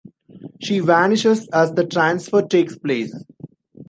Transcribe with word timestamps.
She 0.59 0.79
vanishes 0.79 1.47
as 1.49 1.75
the 1.75 1.85
transfer 1.85 2.41
takes 2.41 2.75
place. 2.75 3.13